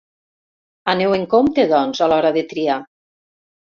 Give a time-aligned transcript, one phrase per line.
[0.95, 2.83] Aneu en compte, doncs, a l'hora de triar.